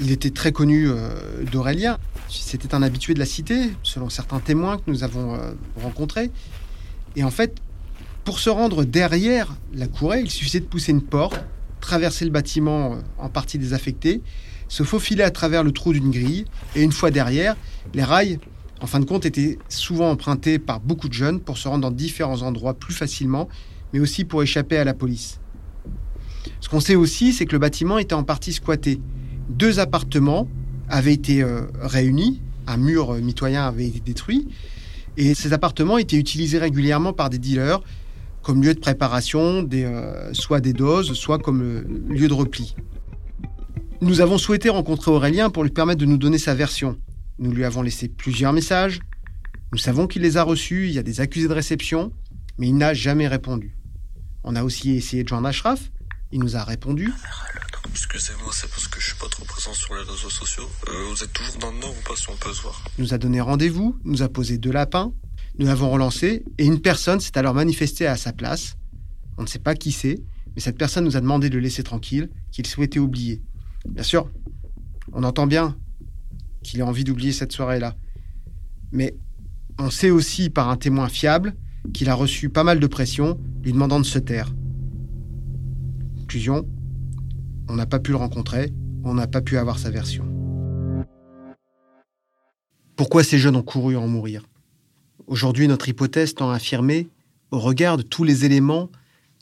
Il 0.00 0.10
était 0.10 0.30
très 0.30 0.50
connu 0.50 0.88
euh, 0.88 1.44
d'Aurélien. 1.52 1.98
C'était 2.28 2.74
un 2.74 2.82
habitué 2.82 3.14
de 3.14 3.20
la 3.20 3.26
cité, 3.26 3.70
selon 3.82 4.10
certains 4.10 4.40
témoins 4.40 4.78
que 4.78 4.82
nous 4.88 5.04
avons 5.04 5.34
euh, 5.34 5.52
rencontrés. 5.80 6.30
Et 7.14 7.22
en 7.22 7.30
fait, 7.30 7.58
pour 8.24 8.40
se 8.40 8.50
rendre 8.50 8.84
derrière 8.84 9.54
la 9.72 9.86
courée, 9.86 10.20
il 10.22 10.30
suffisait 10.30 10.60
de 10.60 10.64
pousser 10.64 10.90
une 10.90 11.02
porte, 11.02 11.38
traverser 11.80 12.24
le 12.24 12.32
bâtiment 12.32 12.94
euh, 12.94 12.96
en 13.18 13.28
partie 13.28 13.58
désaffecté, 13.58 14.22
se 14.68 14.82
faufiler 14.82 15.22
à 15.22 15.30
travers 15.30 15.62
le 15.62 15.70
trou 15.70 15.92
d'une 15.92 16.10
grille, 16.10 16.46
et 16.74 16.82
une 16.82 16.92
fois 16.92 17.12
derrière, 17.12 17.54
les 17.92 18.02
rails, 18.02 18.40
en 18.84 18.86
fin 18.86 19.00
de 19.00 19.06
compte, 19.06 19.24
étaient 19.24 19.58
souvent 19.70 20.10
empruntés 20.10 20.58
par 20.58 20.78
beaucoup 20.78 21.08
de 21.08 21.14
jeunes 21.14 21.40
pour 21.40 21.56
se 21.56 21.66
rendre 21.66 21.80
dans 21.80 21.90
différents 21.90 22.42
endroits 22.42 22.74
plus 22.74 22.92
facilement, 22.92 23.48
mais 23.94 23.98
aussi 23.98 24.26
pour 24.26 24.42
échapper 24.42 24.76
à 24.76 24.84
la 24.84 24.92
police. 24.92 25.40
Ce 26.60 26.68
qu'on 26.68 26.80
sait 26.80 26.94
aussi, 26.94 27.32
c'est 27.32 27.46
que 27.46 27.52
le 27.52 27.60
bâtiment 27.60 27.96
était 27.96 28.12
en 28.12 28.24
partie 28.24 28.52
squatté. 28.52 29.00
Deux 29.48 29.78
appartements 29.80 30.48
avaient 30.90 31.14
été 31.14 31.42
euh, 31.42 31.62
réunis, 31.80 32.42
un 32.66 32.76
mur 32.76 33.14
euh, 33.14 33.20
mitoyen 33.20 33.66
avait 33.66 33.86
été 33.86 34.00
détruit, 34.00 34.48
et 35.16 35.34
ces 35.34 35.54
appartements 35.54 35.96
étaient 35.96 36.18
utilisés 36.18 36.58
régulièrement 36.58 37.14
par 37.14 37.30
des 37.30 37.38
dealers 37.38 37.80
comme 38.42 38.62
lieu 38.62 38.74
de 38.74 38.80
préparation, 38.80 39.66
euh, 39.72 40.28
soit 40.34 40.60
des 40.60 40.74
doses, 40.74 41.14
soit 41.14 41.38
comme 41.38 41.62
lieu 42.10 42.28
de 42.28 42.34
repli. 42.34 42.76
Nous 44.02 44.20
avons 44.20 44.36
souhaité 44.36 44.68
rencontrer 44.68 45.10
Aurélien 45.10 45.48
pour 45.48 45.62
lui 45.64 45.70
permettre 45.70 46.00
de 46.00 46.06
nous 46.06 46.18
donner 46.18 46.36
sa 46.36 46.54
version. 46.54 46.98
Nous 47.38 47.50
lui 47.50 47.64
avons 47.64 47.82
laissé 47.82 48.08
plusieurs 48.08 48.52
messages. 48.52 49.00
Nous 49.72 49.78
savons 49.78 50.06
qu'il 50.06 50.22
les 50.22 50.36
a 50.36 50.42
reçus, 50.42 50.86
il 50.86 50.92
y 50.92 50.98
a 50.98 51.02
des 51.02 51.20
accusés 51.20 51.48
de 51.48 51.52
réception, 51.52 52.12
mais 52.58 52.68
il 52.68 52.76
n'a 52.76 52.94
jamais 52.94 53.26
répondu. 53.26 53.76
On 54.44 54.54
a 54.54 54.62
aussi 54.62 54.92
essayé 54.92 55.24
de 55.24 55.28
joindre 55.28 55.48
Ashraf, 55.48 55.90
il 56.30 56.40
nous 56.40 56.56
a 56.56 56.62
répondu. 56.62 57.12
Excusez-moi, 57.90 58.50
c'est 58.52 58.68
parce 58.70 58.88
que 58.88 59.00
je 59.00 59.06
suis 59.06 59.18
pas 59.18 59.28
trop 59.28 59.44
présent 59.44 59.72
sur 59.72 59.94
les 59.94 60.02
réseaux 60.02 60.30
sociaux. 60.30 60.68
Euh, 60.88 61.06
vous 61.10 61.24
êtes 61.24 61.32
toujours 61.32 61.58
dans 61.58 61.70
le 61.72 61.78
nord 61.78 61.94
ou 61.98 62.08
pas 62.08 62.16
si 62.16 62.28
on 62.28 62.36
peut 62.36 62.52
se 62.52 62.62
voir? 62.62 62.84
Il 62.98 63.02
nous 63.02 63.14
a 63.14 63.18
donné 63.18 63.40
rendez-vous, 63.40 63.98
nous 64.04 64.22
a 64.22 64.28
posé 64.28 64.58
deux 64.58 64.72
lapins, 64.72 65.12
nous 65.58 65.66
l'avons 65.66 65.90
relancé 65.90 66.44
et 66.58 66.66
une 66.66 66.80
personne 66.80 67.20
s'est 67.20 67.36
alors 67.38 67.54
manifestée 67.54 68.06
à 68.06 68.16
sa 68.16 68.32
place. 68.32 68.76
On 69.38 69.42
ne 69.42 69.48
sait 69.48 69.58
pas 69.58 69.74
qui 69.74 69.92
c'est, 69.92 70.22
mais 70.54 70.60
cette 70.60 70.78
personne 70.78 71.04
nous 71.04 71.16
a 71.16 71.20
demandé 71.20 71.50
de 71.50 71.54
le 71.54 71.60
laisser 71.60 71.82
tranquille, 71.82 72.30
qu'il 72.52 72.66
souhaitait 72.66 73.00
oublier. 73.00 73.42
Bien 73.88 74.04
sûr, 74.04 74.30
on 75.12 75.24
entend 75.24 75.46
bien 75.46 75.76
qu'il 76.64 76.82
a 76.82 76.86
envie 76.86 77.04
d'oublier 77.04 77.30
cette 77.30 77.52
soirée-là. 77.52 77.94
Mais 78.90 79.14
on 79.78 79.90
sait 79.90 80.10
aussi 80.10 80.50
par 80.50 80.68
un 80.68 80.76
témoin 80.76 81.08
fiable 81.08 81.54
qu'il 81.92 82.08
a 82.08 82.14
reçu 82.14 82.48
pas 82.48 82.64
mal 82.64 82.80
de 82.80 82.86
pression 82.88 83.38
lui 83.62 83.72
demandant 83.72 84.00
de 84.00 84.04
se 84.04 84.18
taire. 84.18 84.52
Conclusion, 86.18 86.66
on 87.68 87.76
n'a 87.76 87.86
pas 87.86 88.00
pu 88.00 88.10
le 88.10 88.16
rencontrer, 88.16 88.72
on 89.04 89.14
n'a 89.14 89.26
pas 89.26 89.40
pu 89.40 89.58
avoir 89.58 89.78
sa 89.78 89.90
version. 89.90 90.26
Pourquoi 92.96 93.24
ces 93.24 93.38
jeunes 93.38 93.56
ont 93.56 93.62
couru 93.62 93.96
en 93.96 94.08
mourir? 94.08 94.44
Aujourd'hui, 95.26 95.68
notre 95.68 95.88
hypothèse 95.88 96.34
tend 96.34 96.50
à 96.50 96.56
affirmer, 96.56 97.08
au 97.50 97.58
regard 97.58 97.96
de 97.96 98.02
tous 98.02 98.24
les 98.24 98.44
éléments, 98.44 98.90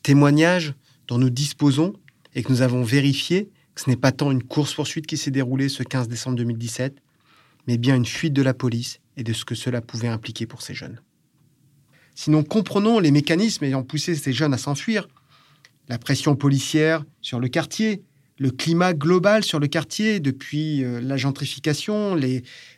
témoignages 0.02 0.74
dont 1.08 1.18
nous 1.18 1.30
disposons 1.30 1.94
et 2.34 2.42
que 2.42 2.50
nous 2.50 2.62
avons 2.62 2.82
vérifiés, 2.82 3.50
que 3.74 3.80
ce 3.80 3.90
n'est 3.90 3.96
pas 3.96 4.12
tant 4.12 4.30
une 4.30 4.42
course-poursuite 4.42 5.06
qui 5.06 5.16
s'est 5.16 5.30
déroulée 5.30 5.68
ce 5.68 5.82
15 5.82 6.08
décembre 6.08 6.36
2017, 6.36 6.96
mais 7.66 7.78
bien 7.78 7.96
une 7.96 8.06
fuite 8.06 8.32
de 8.32 8.42
la 8.42 8.54
police 8.54 9.00
et 9.16 9.24
de 9.24 9.32
ce 9.32 9.44
que 9.44 9.54
cela 9.54 9.80
pouvait 9.80 10.08
impliquer 10.08 10.46
pour 10.46 10.62
ces 10.62 10.74
jeunes. 10.74 11.00
Sinon, 12.14 12.42
comprenons 12.44 12.98
les 12.98 13.10
mécanismes 13.10 13.64
ayant 13.64 13.82
poussé 13.82 14.14
ces 14.14 14.32
jeunes 14.32 14.54
à 14.54 14.58
s'enfuir. 14.58 15.08
La 15.88 15.98
pression 15.98 16.36
policière 16.36 17.04
sur 17.20 17.40
le 17.40 17.48
quartier, 17.48 18.02
le 18.38 18.50
climat 18.50 18.92
global 18.92 19.44
sur 19.44 19.58
le 19.58 19.66
quartier 19.66 20.20
depuis 20.20 20.84
euh, 20.84 21.00
la 21.00 21.16
gentrification, 21.16 22.18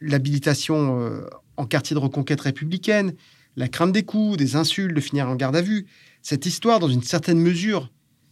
l'habilitation 0.01 1.01
euh, 1.01 1.27
en 1.57 1.67
quartier 1.67 1.95
de 1.95 2.01
reconquête 2.01 2.41
républicaine, 2.41 3.15
la 3.57 3.69
crainte 3.69 3.93
des 3.93 4.03
coups, 4.03 4.37
des 4.37 4.57
insultes, 4.57 4.95
de 4.95 5.01
finir 5.01 5.29
en 5.29 5.37
garde 5.37 5.57
à 5.57 5.63
vue. 5.63 5.87
Cette 6.23 6.47
histoire, 6.47 6.81
dans 6.81 6.89
une 6.89 7.03
certaine 7.03 7.39
mesure, 7.39 7.91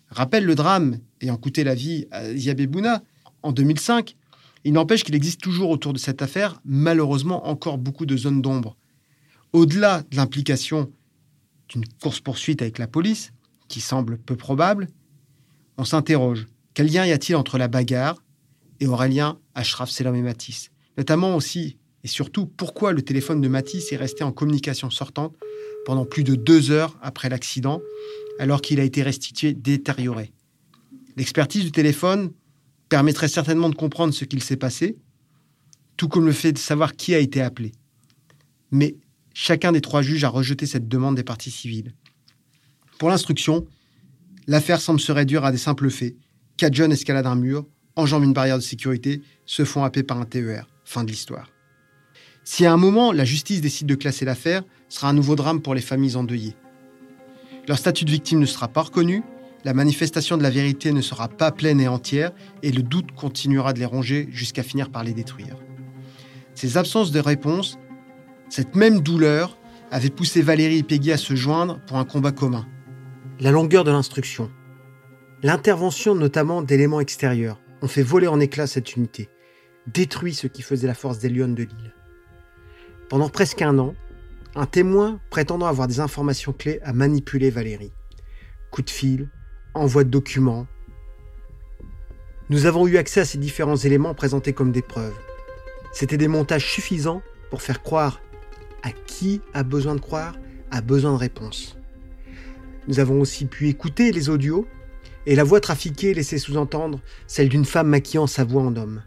rappelle 0.08 0.44
le 0.44 0.54
drame 0.54 0.98
ayant 1.20 1.36
coûté 1.36 1.64
la 1.64 1.74
vie 1.74 2.06
à 2.10 2.34
Ziabé 2.34 2.66
Bouna 2.66 3.02
en 3.42 3.52
2005. 3.52 4.16
Il 4.64 4.72
n'empêche 4.72 5.04
qu'il 5.04 5.14
existe 5.14 5.40
toujours 5.40 5.70
autour 5.70 5.92
de 5.92 5.98
cette 5.98 6.22
affaire, 6.22 6.60
malheureusement, 6.64 7.48
encore 7.48 7.78
beaucoup 7.78 8.06
de 8.06 8.16
zones 8.16 8.42
d'ombre. 8.42 8.76
Au-delà 9.52 10.02
de 10.10 10.16
l'implication 10.16 10.90
d'une 11.68 11.84
course-poursuite 12.00 12.62
avec 12.62 12.78
la 12.78 12.86
police, 12.86 13.32
qui 13.68 13.80
semble 13.80 14.18
peu 14.18 14.36
probable, 14.36 14.88
on 15.78 15.84
s'interroge. 15.84 16.46
Quel 16.74 16.92
lien 16.92 17.06
y 17.06 17.12
a-t-il 17.12 17.36
entre 17.36 17.58
la 17.58 17.68
bagarre 17.68 18.22
et 18.80 18.86
Aurélien, 18.86 19.38
Ashraf, 19.54 19.90
Selam 19.90 20.14
et 20.14 20.22
Matisse? 20.22 20.70
Notamment 20.96 21.34
aussi 21.36 21.78
et 22.04 22.08
surtout, 22.08 22.46
pourquoi 22.46 22.92
le 22.92 23.02
téléphone 23.02 23.40
de 23.40 23.48
Matisse 23.48 23.92
est 23.92 23.96
resté 23.96 24.24
en 24.24 24.32
communication 24.32 24.90
sortante 24.90 25.36
pendant 25.84 26.04
plus 26.04 26.24
de 26.24 26.34
deux 26.34 26.70
heures 26.70 26.96
après 27.00 27.28
l'accident, 27.28 27.80
alors 28.38 28.60
qu'il 28.60 28.80
a 28.80 28.84
été 28.84 29.02
restitué 29.02 29.52
détérioré? 29.52 30.32
L'expertise 31.16 31.64
du 31.64 31.72
téléphone 31.72 32.32
permettrait 32.92 33.28
certainement 33.28 33.70
de 33.70 33.74
comprendre 33.74 34.12
ce 34.12 34.26
qu'il 34.26 34.42
s'est 34.42 34.58
passé, 34.58 34.98
tout 35.96 36.08
comme 36.08 36.26
le 36.26 36.32
fait 36.32 36.52
de 36.52 36.58
savoir 36.58 36.92
qui 36.94 37.14
a 37.14 37.18
été 37.20 37.40
appelé. 37.40 37.72
Mais 38.70 38.96
chacun 39.32 39.72
des 39.72 39.80
trois 39.80 40.02
juges 40.02 40.24
a 40.24 40.28
rejeté 40.28 40.66
cette 40.66 40.88
demande 40.88 41.16
des 41.16 41.24
parties 41.24 41.50
civiles. 41.50 41.94
Pour 42.98 43.08
l'instruction, 43.08 43.66
l'affaire 44.46 44.78
semble 44.78 45.00
se 45.00 45.10
réduire 45.10 45.46
à 45.46 45.52
des 45.52 45.56
simples 45.56 45.88
faits. 45.88 46.16
Quatre 46.58 46.74
jeunes 46.74 46.92
escaladent 46.92 47.28
un 47.28 47.34
mur, 47.34 47.66
enjambent 47.96 48.24
une 48.24 48.34
barrière 48.34 48.58
de 48.58 48.62
sécurité, 48.62 49.22
se 49.46 49.64
font 49.64 49.84
happer 49.84 50.02
par 50.02 50.20
un 50.20 50.26
TER. 50.26 50.68
Fin 50.84 51.02
de 51.02 51.10
l'histoire. 51.10 51.50
Si 52.44 52.66
à 52.66 52.74
un 52.74 52.76
moment 52.76 53.10
la 53.10 53.24
justice 53.24 53.62
décide 53.62 53.86
de 53.86 53.94
classer 53.94 54.26
l'affaire, 54.26 54.64
sera 54.90 55.08
un 55.08 55.14
nouveau 55.14 55.34
drame 55.34 55.62
pour 55.62 55.74
les 55.74 55.80
familles 55.80 56.16
endeuillées. 56.16 56.56
Leur 57.68 57.78
statut 57.78 58.04
de 58.04 58.10
victime 58.10 58.40
ne 58.40 58.44
sera 58.44 58.68
pas 58.68 58.82
reconnu, 58.82 59.22
la 59.64 59.74
manifestation 59.74 60.36
de 60.36 60.42
la 60.42 60.50
vérité 60.50 60.92
ne 60.92 61.00
sera 61.00 61.28
pas 61.28 61.52
pleine 61.52 61.80
et 61.80 61.88
entière, 61.88 62.32
et 62.62 62.72
le 62.72 62.82
doute 62.82 63.12
continuera 63.12 63.72
de 63.72 63.78
les 63.78 63.84
ronger 63.84 64.28
jusqu'à 64.30 64.62
finir 64.62 64.90
par 64.90 65.04
les 65.04 65.12
détruire. 65.12 65.56
Ces 66.54 66.76
absences 66.76 67.12
de 67.12 67.20
réponse, 67.20 67.78
cette 68.48 68.74
même 68.74 69.00
douleur, 69.00 69.58
avait 69.90 70.10
poussé 70.10 70.42
Valérie 70.42 70.78
et 70.78 70.82
Peggy 70.82 71.12
à 71.12 71.16
se 71.16 71.34
joindre 71.36 71.80
pour 71.86 71.98
un 71.98 72.04
combat 72.04 72.32
commun. 72.32 72.66
La 73.40 73.50
longueur 73.50 73.84
de 73.84 73.90
l'instruction, 73.90 74.50
l'intervention 75.42 76.14
notamment 76.14 76.62
d'éléments 76.62 77.00
extérieurs, 77.00 77.60
ont 77.82 77.88
fait 77.88 78.02
voler 78.02 78.26
en 78.26 78.40
éclats 78.40 78.66
cette 78.66 78.96
unité, 78.96 79.28
détruit 79.86 80.34
ce 80.34 80.46
qui 80.46 80.62
faisait 80.62 80.86
la 80.86 80.94
force 80.94 81.18
des 81.18 81.28
Lyonnes 81.28 81.54
de 81.54 81.64
Lille. 81.64 81.94
Pendant 83.08 83.28
presque 83.28 83.62
un 83.62 83.78
an, 83.78 83.94
un 84.54 84.66
témoin 84.66 85.20
prétendant 85.30 85.66
avoir 85.66 85.88
des 85.88 86.00
informations 86.00 86.52
clés 86.52 86.80
a 86.82 86.92
manipulé 86.92 87.50
Valérie. 87.50 87.92
Coup 88.70 88.82
de 88.82 88.90
fil, 88.90 89.28
envoi 89.74 90.04
de 90.04 90.10
documents. 90.10 90.66
Nous 92.50 92.66
avons 92.66 92.86
eu 92.86 92.96
accès 92.96 93.20
à 93.20 93.24
ces 93.24 93.38
différents 93.38 93.76
éléments 93.76 94.14
présentés 94.14 94.52
comme 94.52 94.72
des 94.72 94.82
preuves. 94.82 95.16
C'était 95.92 96.16
des 96.16 96.28
montages 96.28 96.70
suffisants 96.70 97.22
pour 97.50 97.62
faire 97.62 97.82
croire 97.82 98.20
à 98.82 98.90
qui 98.90 99.40
a 99.54 99.62
besoin 99.62 99.94
de 99.94 100.00
croire, 100.00 100.34
a 100.70 100.80
besoin 100.80 101.12
de 101.12 101.18
réponses. 101.18 101.76
Nous 102.88 102.98
avons 102.98 103.20
aussi 103.20 103.46
pu 103.46 103.68
écouter 103.68 104.10
les 104.10 104.28
audios 104.28 104.66
et 105.26 105.36
la 105.36 105.44
voix 105.44 105.60
trafiquée 105.60 106.14
laissait 106.14 106.38
sous-entendre 106.38 107.00
celle 107.26 107.48
d'une 107.48 107.64
femme 107.64 107.88
maquillant 107.88 108.26
sa 108.26 108.44
voix 108.44 108.62
en 108.62 108.74
homme. 108.76 109.02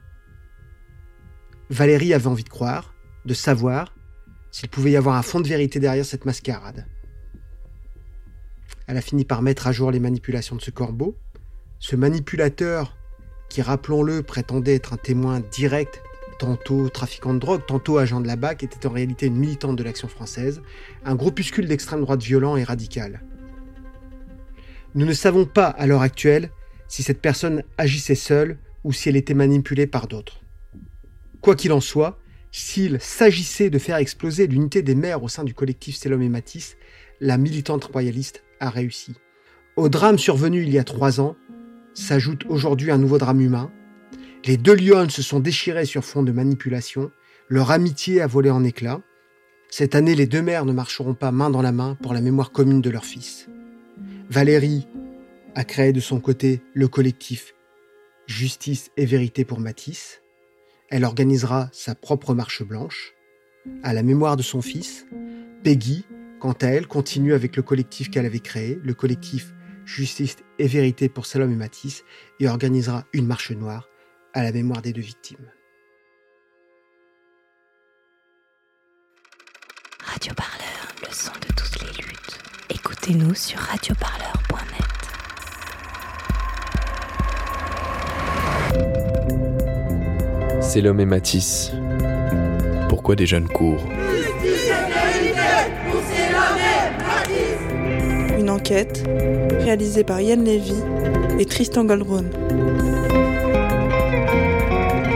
Valérie 1.70 2.14
avait 2.14 2.28
envie 2.28 2.44
de 2.44 2.50
croire, 2.50 2.94
de 3.26 3.34
savoir, 3.34 3.94
s'il 4.52 4.70
pouvait 4.70 4.92
y 4.92 4.98
avoir 4.98 5.16
un 5.16 5.22
fond 5.22 5.42
de 5.42 5.48
vérité 5.48 5.80
derrière 5.80 6.06
cette 6.06 6.26
mascarade. 6.26 6.88
Elle 8.88 8.98
a 8.98 9.02
fini 9.02 9.26
par 9.26 9.42
mettre 9.42 9.68
à 9.68 9.72
jour 9.72 9.92
les 9.92 10.00
manipulations 10.00 10.56
de 10.56 10.62
ce 10.62 10.72
corbeau. 10.72 11.18
Ce 11.80 11.96
manipulateur, 11.96 12.96
qui 13.50 13.62
rappelons-le, 13.62 14.22
prétendait 14.22 14.76
être 14.76 14.94
un 14.94 14.98
témoin 14.98 15.42
direct, 15.52 16.02
tantôt 16.38 16.90
trafiquant 16.90 17.34
de 17.34 17.40
drogue, 17.40 17.66
tantôt 17.66 17.98
agent 17.98 18.22
de 18.22 18.28
la 18.28 18.36
BAC, 18.36 18.64
était 18.64 18.86
en 18.86 18.92
réalité 18.92 19.26
une 19.28 19.38
militante 19.38 19.76
de 19.76 19.84
l'action 19.84 20.08
française, 20.08 20.62
un 21.04 21.16
groupuscule 21.16 21.68
d'extrême 21.68 22.02
droite 22.02 22.22
violent 22.22 22.58
et 22.58 22.64
radical. 22.64 23.22
Nous 24.94 25.06
ne 25.06 25.14
savons 25.14 25.46
pas 25.46 25.68
à 25.68 25.88
l'heure 25.88 26.02
actuelle 26.02 26.52
si 26.88 27.04
cette 27.04 27.22
personne 27.22 27.64
agissait 27.78 28.16
seule 28.16 28.58
ou 28.84 28.94
si 28.94 29.10
elle 29.10 29.16
était 29.16 29.34
manipulée 29.34 29.88
par 29.88 30.08
d'autres. 30.08 30.42
Quoi 31.42 31.56
qu'il 31.56 31.74
en 31.74 31.82
soit, 31.82 32.20
s'il 32.52 33.02
s'agissait 33.02 33.70
de 33.70 33.80
faire 33.80 33.98
exploser 33.98 34.48
l'unité 34.48 34.82
des 34.82 34.96
maires 34.96 35.24
au 35.24 35.28
sein 35.28 35.44
du 35.44 35.54
collectif 35.54 35.96
Selom 35.96 36.22
et 36.22 36.30
Matisse, 36.30 36.78
la 37.20 37.38
militante 37.38 37.86
royaliste 37.86 38.44
réussi. 38.70 39.14
Au 39.76 39.90
drame 39.90 40.18
survenu 40.18 40.64
il 40.64 40.70
y 40.70 40.80
a 40.80 40.84
trois 40.84 41.20
ans, 41.20 41.36
s'ajoute 41.94 42.46
aujourd'hui 42.48 42.92
un 42.92 42.98
nouveau 42.98 43.18
drame 43.18 43.42
humain. 43.42 43.72
Les 44.46 44.58
deux 44.58 44.76
lions 44.76 45.10
se 45.10 45.22
sont 45.22 45.40
déchirés 45.40 45.86
sur 45.86 46.04
fond 46.04 46.24
de 46.24 46.32
manipulation, 46.32 47.12
leur 47.50 47.72
amitié 47.72 48.22
a 48.22 48.28
volé 48.28 48.50
en 48.50 48.64
éclats. 48.64 49.02
Cette 49.70 49.96
année, 49.96 50.16
les 50.16 50.28
deux 50.28 50.42
mères 50.42 50.66
ne 50.66 50.72
marcheront 50.72 51.16
pas 51.16 51.32
main 51.32 51.50
dans 51.50 51.62
la 51.62 51.72
main 51.72 51.98
pour 52.02 52.14
la 52.14 52.22
mémoire 52.22 52.52
commune 52.52 52.82
de 52.82 52.90
leur 52.90 53.06
fils. 53.06 53.48
Valérie 54.30 54.88
a 55.56 55.64
créé 55.64 55.94
de 55.94 56.00
son 56.00 56.20
côté 56.20 56.62
le 56.74 56.88
collectif 56.88 57.54
Justice 58.28 58.92
et 58.98 59.06
Vérité 59.06 59.46
pour 59.46 59.60
Matisse. 59.60 60.22
Elle 60.90 61.06
organisera 61.06 61.70
sa 61.72 61.96
propre 61.96 62.34
marche 62.34 62.64
blanche. 62.64 63.14
À 63.84 63.94
la 63.94 64.04
mémoire 64.04 64.38
de 64.38 64.44
son 64.44 64.62
fils, 64.62 65.06
Peggy, 65.64 66.06
quant 66.46 66.54
à 66.62 66.68
elle, 66.68 66.86
continue 66.86 67.34
avec 67.34 67.56
le 67.56 67.64
collectif 67.64 68.12
qu'elle 68.12 68.28
avait 68.28 68.38
créé, 68.40 68.80
le 68.84 68.94
collectif 68.94 69.52
Justice 69.84 70.36
et 70.60 70.68
Vérité 70.68 71.10
pour 71.10 71.26
Salom 71.26 71.52
et 71.52 71.56
Matisse, 71.56 72.04
et 72.40 72.48
organisera 72.48 73.04
une 73.14 73.26
marche 73.26 73.50
noire 73.50 73.90
à 74.36 74.44
la 74.44 74.52
mémoire 74.52 74.84
des 74.84 74.94
deux 74.94 75.02
victimes. 75.02 75.52
Radio 80.04 80.36
Parleur, 80.36 80.94
le 81.02 81.12
son 81.12 81.32
de 81.32 81.48
toutes 81.56 81.82
les 81.82 81.94
luttes. 82.04 82.38
Écoutez-nous 82.70 83.34
sur 83.34 83.58
radioparleur.net. 83.58 84.86
C'est 90.62 90.82
l'homme 90.82 91.00
et 91.00 91.06
Matisse. 91.06 91.72
Pourquoi 92.88 93.16
des 93.16 93.26
jeunes 93.26 93.48
courent? 93.48 93.95
Une 98.56 98.62
enquête 98.62 99.04
réalisée 99.60 100.06
par 100.06 100.22
Yann 100.22 100.42
Lévy 100.42 100.76
et 101.38 101.46
Tristan 101.46 101.84
Goldron. 101.84 102.24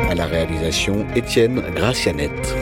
À 0.09 0.13
la 0.13 0.25
réalisation, 0.25 1.05
Étienne 1.15 1.61
Gracianette. 1.73 2.53